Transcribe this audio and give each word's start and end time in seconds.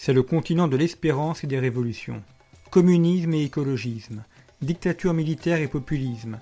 c'est 0.00 0.12
le 0.12 0.22
continent 0.22 0.68
de 0.68 0.76
l'espérance 0.76 1.42
et 1.42 1.48
des 1.48 1.58
révolutions. 1.58 2.22
Communisme 2.70 3.34
et 3.34 3.42
écologisme, 3.42 4.22
dictature 4.62 5.12
militaire 5.12 5.58
et 5.58 5.66
populisme. 5.66 6.38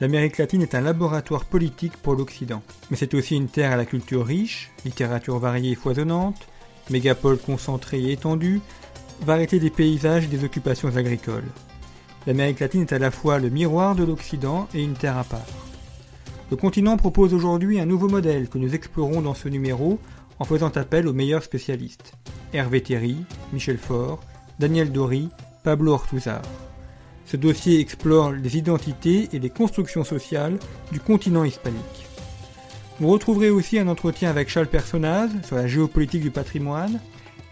L'Amérique 0.00 0.38
latine 0.38 0.62
est 0.62 0.76
un 0.76 0.80
laboratoire 0.80 1.44
politique 1.44 1.96
pour 1.96 2.14
l'Occident. 2.14 2.62
Mais 2.88 2.96
c'est 2.96 3.14
aussi 3.14 3.34
une 3.34 3.48
terre 3.48 3.72
à 3.72 3.76
la 3.76 3.84
culture 3.84 4.24
riche, 4.24 4.70
littérature 4.84 5.40
variée 5.40 5.72
et 5.72 5.74
foisonnante, 5.74 6.46
mégapole 6.88 7.38
concentrée 7.38 8.00
et 8.00 8.12
étendue, 8.12 8.60
variété 9.22 9.58
des 9.58 9.70
paysages 9.70 10.26
et 10.26 10.28
des 10.28 10.44
occupations 10.44 10.96
agricoles. 10.96 11.50
L'Amérique 12.28 12.60
latine 12.60 12.82
est 12.82 12.92
à 12.92 13.00
la 13.00 13.10
fois 13.10 13.40
le 13.40 13.50
miroir 13.50 13.96
de 13.96 14.04
l'Occident 14.04 14.68
et 14.72 14.84
une 14.84 14.94
terre 14.94 15.18
à 15.18 15.24
part. 15.24 15.40
Le 16.52 16.56
continent 16.56 16.96
propose 16.96 17.34
aujourd'hui 17.34 17.80
un 17.80 17.86
nouveau 17.86 18.08
modèle 18.08 18.48
que 18.48 18.58
nous 18.58 18.72
explorons 18.72 19.20
dans 19.20 19.34
ce 19.34 19.48
numéro 19.48 19.98
en 20.40 20.44
faisant 20.44 20.70
appel 20.70 21.06
aux 21.06 21.12
meilleurs 21.12 21.44
spécialistes. 21.44 22.14
Hervé 22.52 22.82
Thierry, 22.82 23.16
Michel 23.52 23.78
Faure, 23.78 24.20
Daniel 24.58 24.90
Dory, 24.90 25.28
Pablo 25.62 25.92
Ortuzar. 25.92 26.42
Ce 27.26 27.36
dossier 27.36 27.78
explore 27.78 28.32
les 28.32 28.56
identités 28.56 29.28
et 29.32 29.38
les 29.38 29.50
constructions 29.50 30.02
sociales 30.02 30.58
du 30.90 30.98
continent 30.98 31.44
hispanique. 31.44 32.06
Vous 32.98 33.08
retrouverez 33.08 33.50
aussi 33.50 33.78
un 33.78 33.86
entretien 33.86 34.30
avec 34.30 34.48
Charles 34.48 34.66
Personnaz 34.66 35.30
sur 35.44 35.56
la 35.56 35.68
géopolitique 35.68 36.22
du 36.22 36.30
patrimoine 36.30 37.00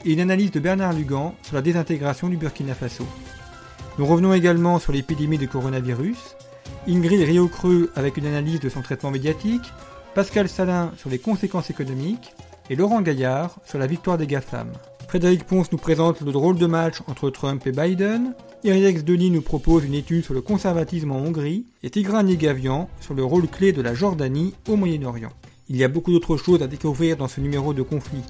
et 0.05 0.12
une 0.12 0.20
analyse 0.20 0.50
de 0.50 0.61
Bernard 0.61 0.95
Lugan 0.95 1.34
sur 1.42 1.55
la 1.55 1.62
désintégration 1.62 2.28
du 2.28 2.36
Burkina 2.36 2.75
Faso. 2.75 3.06
Nous 3.98 4.06
revenons 4.06 4.33
également 4.33 4.78
sur 4.78 4.92
l'épidémie 4.92 5.39
de 5.39 5.47
coronavirus, 5.47 6.36
Ingrid 6.89 7.20
Riocreux 7.23 7.91
avec 7.97 8.16
une 8.16 8.27
analyse 8.27 8.61
de 8.61 8.69
son 8.69 8.83
traitement 8.83 9.11
médiatique, 9.11 9.73
Pascal 10.14 10.48
Salin 10.48 10.92
sur 10.97 11.11
les 11.11 11.19
conséquences 11.19 11.70
économiques 11.70 12.33
et 12.70 12.77
Laurent 12.77 13.02
Gaillard 13.02 13.56
sur 13.64 13.78
la 13.78 13.86
victoire 13.86 14.19
des 14.19 14.27
GAFAM. 14.27 14.72
Frédéric 15.08 15.44
Ponce 15.44 15.72
nous 15.72 15.78
présente 15.78 16.20
le 16.20 16.33
drôle 16.33 16.58
de 16.58 16.66
match 16.66 17.00
entre 17.06 17.30
Trump 17.30 17.66
et 17.66 17.72
Biden, 17.72 18.34
Iridex 18.64 19.05
Denis 19.05 19.30
nous 19.30 19.41
propose 19.41 19.84
une 19.84 19.94
étude 19.94 20.24
sur 20.24 20.34
le 20.34 20.41
conservatisme 20.41 21.12
en 21.12 21.19
Hongrie 21.19 21.64
et 21.83 21.91
Tigrani 21.91 22.36
Gavian 22.36 22.91
sur 23.00 23.14
le 23.14 23.24
rôle 23.24 23.46
clé 23.46 23.72
de 23.72 23.80
la 23.80 23.94
Jordanie 23.94 24.52
au 24.69 24.74
Moyen-Orient. 24.74 25.33
Il 25.69 25.77
y 25.77 25.84
a 25.84 25.89
beaucoup 25.89 26.11
d'autres 26.11 26.36
choses 26.36 26.62
à 26.62 26.66
découvrir 26.66 27.16
dans 27.16 27.28
ce 27.28 27.41
numéro 27.41 27.72
de 27.72 27.83
conflit. 27.83 28.24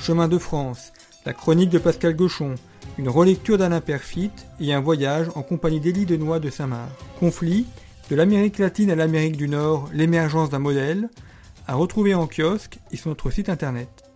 Chemin 0.00 0.26
de 0.26 0.38
France, 0.38 0.92
la 1.24 1.32
chronique 1.32 1.70
de 1.70 1.78
Pascal 1.78 2.16
Gauchon, 2.16 2.56
une 2.98 3.08
relecture 3.08 3.58
d'Alain 3.58 3.80
Perfit 3.80 4.32
et 4.60 4.72
un 4.74 4.80
voyage 4.80 5.28
en 5.36 5.42
compagnie 5.42 5.80
d'Élie 5.80 6.04
Denois 6.04 6.40
de 6.40 6.50
Saint-Marc. 6.50 6.90
Conflit, 7.20 7.66
de 8.10 8.16
l'Amérique 8.16 8.58
latine 8.58 8.90
à 8.90 8.96
l'Amérique 8.96 9.36
du 9.36 9.48
Nord, 9.48 9.88
l'émergence 9.92 10.50
d'un 10.50 10.58
modèle, 10.58 11.08
à 11.70 11.76
retrouver 11.76 12.14
en 12.14 12.26
kiosque 12.26 12.80
et 12.90 12.96
sur 12.96 13.10
notre 13.10 13.30
site 13.30 13.48
internet. 13.48 14.09